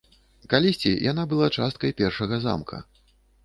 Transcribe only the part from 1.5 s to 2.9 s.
часткай першага замка.